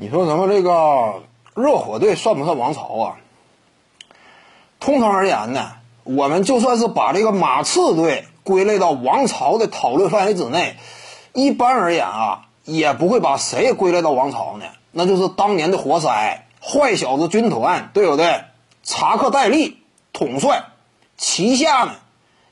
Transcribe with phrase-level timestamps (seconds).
[0.00, 1.24] 你说什么这个
[1.54, 3.16] 热火队算不算王朝啊？
[4.78, 5.72] 通常而言呢，
[6.04, 10.76] 我们就算是把这个马刺队归类到王朝的讨论范围之内，
[11.34, 14.64] 一般而言啊，也不会把谁归类到王朝呢？
[14.90, 18.44] 那就是当年的活塞坏小子军团，对不对？
[18.82, 19.82] 查克戴利
[20.14, 20.62] 统帅，
[21.18, 21.92] 旗下呢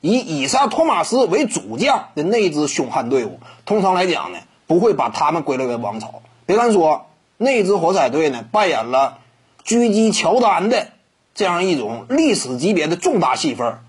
[0.01, 4.37] 以以萨托马斯为主将的那支凶悍队伍，通常来讲呢，
[4.67, 6.21] 不会把他们归类为王朝。
[6.45, 7.07] 别看说。
[7.41, 9.19] 那支活塞队呢，扮演了
[9.65, 10.87] 狙击乔丹的
[11.33, 13.79] 这样一种历史级别的重大戏份，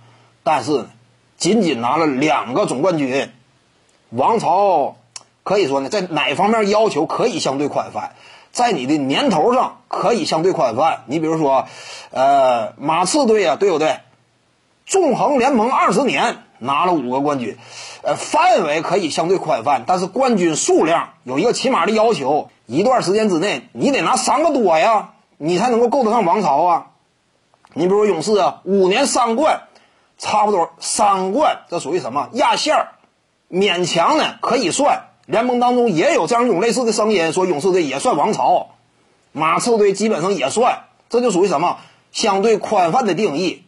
[0.44, 0.86] 但是呢，
[1.36, 3.28] 仅仅拿了两个总冠军，
[4.10, 4.96] 王朝
[5.42, 8.14] 可以说呢，在哪方面要求可以相对宽泛，
[8.52, 11.02] 在你的年头上可以相对宽泛。
[11.06, 11.66] 你比如说，
[12.12, 13.96] 呃，马刺队啊，对不对？
[14.90, 17.56] 纵横联盟二十年，拿了五个冠军，
[18.02, 22.50] 呃，范围可以相对宽泛，但是冠军数量有一个起码的要求。
[22.66, 26.86] 一段时间之内，你得拿三个多呀，你才能够够得上王朝啊。
[27.72, 29.62] 你比如说勇士啊，五年三冠，
[30.18, 32.88] 差不多三冠，这属于什么压线儿？
[33.48, 35.04] 勉强呢可以算。
[35.26, 38.70] 联盟当中也有这样一种类似的声音，说勇士队也算王朝，
[39.30, 41.78] 马刺队基本上也算，这就属于什么
[42.10, 43.64] 相对宽泛的定义，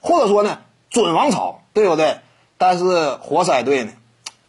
[0.00, 0.58] 或者说呢
[0.94, 2.18] 准王朝，对不对？
[2.56, 3.90] 但是活塞队呢，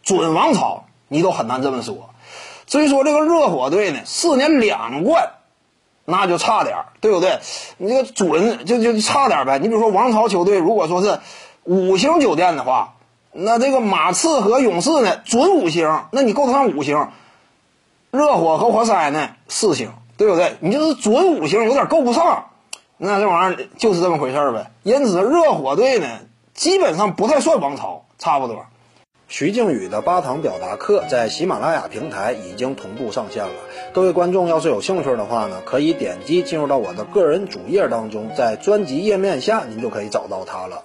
[0.04, 2.10] 准王朝你都很难这么说。
[2.68, 5.30] 所以说这个热火队呢，四年两冠，
[6.04, 7.40] 那就差点对不对？
[7.78, 9.58] 你这个准就就差点呗。
[9.58, 11.18] 你比如说王朝球队，如果说是
[11.64, 12.94] 五星酒店的话，
[13.32, 17.08] 那这个马刺和勇士呢，准五星，那你够得上五星。
[18.12, 20.56] 热火和活塞呢，四星，对不对？
[20.60, 22.46] 你就是准五星，有点够不上。
[22.98, 24.70] 那这玩意儿就是这么回事呗。
[24.84, 26.06] 因此，热火队呢，
[26.56, 28.64] 基本上不太算王朝，差不多。
[29.28, 33.52] 徐静宇的八堂表达课在喜马拉雅平台已经同步上线了。
[33.92, 40.84] 各位观众要是有兴趣的话呢，可以点击进入到我的个人主页当中，在专辑页面下您就可以找到它了。